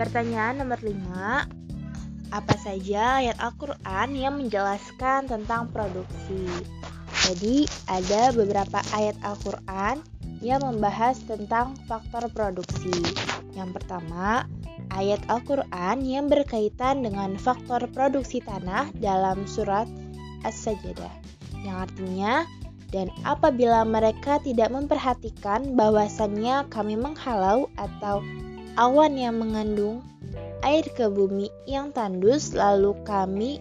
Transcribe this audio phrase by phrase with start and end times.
[0.00, 2.32] Pertanyaan nomor 5.
[2.32, 6.48] Apa saja ayat Al-Quran yang menjelaskan tentang produksi?
[7.28, 10.00] Jadi, ada beberapa ayat Al-Quran
[10.40, 12.96] yang membahas tentang faktor produksi.
[13.52, 14.48] Yang pertama,
[14.96, 19.84] ayat Al-Quran yang berkaitan dengan faktor produksi tanah dalam surat
[20.48, 21.12] As-Sajdah,
[21.60, 22.48] yang artinya,
[22.88, 28.24] dan apabila mereka tidak memperhatikan bahwasannya kami menghalau atau
[28.78, 30.04] awan yang mengandung
[30.62, 33.58] air ke bumi yang tandus lalu kami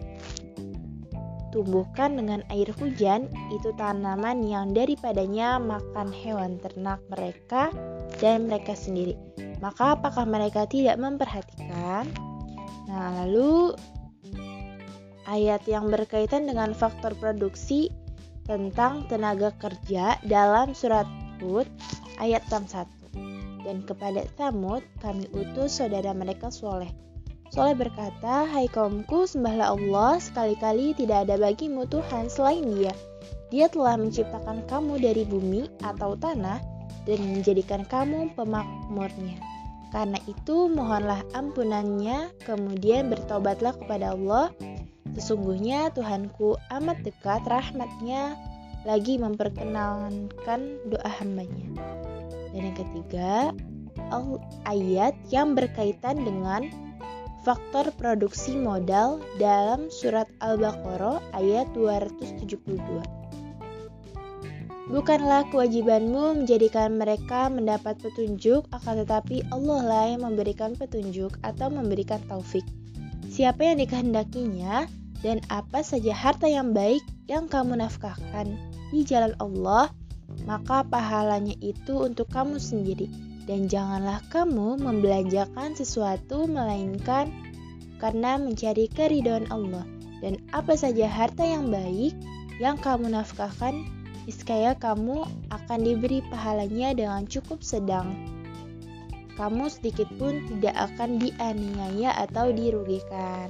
[1.50, 7.74] tumbuhkan dengan air hujan itu tanaman yang daripadanya makan hewan ternak mereka
[8.22, 9.18] dan mereka sendiri.
[9.60, 12.06] Maka apakah mereka tidak memperhatikan?
[12.86, 13.74] Nah, lalu
[15.26, 17.90] ayat yang berkaitan dengan faktor produksi
[18.50, 21.06] tentang tenaga kerja dalam surat
[21.42, 21.70] Hud
[22.18, 22.99] ayat 61.
[23.64, 26.90] Dan kepada Samud kami utus saudara mereka Soleh
[27.50, 32.94] Soleh berkata, Hai kaumku, sembahlah Allah, sekali-kali tidak ada bagimu Tuhan selain dia.
[33.50, 36.62] Dia telah menciptakan kamu dari bumi atau tanah
[37.10, 39.42] dan menjadikan kamu pemakmurnya.
[39.90, 44.54] Karena itu mohonlah ampunannya, kemudian bertobatlah kepada Allah.
[45.18, 48.38] Sesungguhnya Tuhanku amat dekat rahmatnya,
[48.86, 51.66] lagi memperkenalkan doa hambanya.
[52.54, 53.54] Dan yang ketiga,
[54.66, 56.70] ayat yang berkaitan dengan
[57.46, 62.60] faktor produksi modal dalam surat Al-Baqarah ayat 272.
[64.90, 72.18] Bukanlah kewajibanmu menjadikan mereka mendapat petunjuk, akan tetapi Allah lah yang memberikan petunjuk atau memberikan
[72.26, 72.66] taufik.
[73.30, 74.90] Siapa yang dikehendakinya
[75.22, 78.58] dan apa saja harta yang baik yang kamu nafkahkan
[78.90, 79.94] di jalan Allah,
[80.46, 83.10] maka pahalanya itu untuk kamu sendiri.
[83.50, 87.34] Dan janganlah kamu membelanjakan sesuatu melainkan
[87.98, 89.84] karena mencari keridhaan Allah.
[90.20, 92.14] Dan apa saja harta yang baik
[92.60, 93.88] yang kamu nafkahkan
[94.30, 98.14] niscaya kamu akan diberi pahalanya dengan cukup sedang.
[99.40, 103.48] Kamu sedikit pun tidak akan dianiaya atau dirugikan.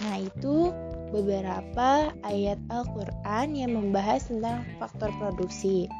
[0.00, 0.70] Nah itu
[1.12, 5.90] beberapa ayat Al-Quran yang membahas tentang faktor produksi.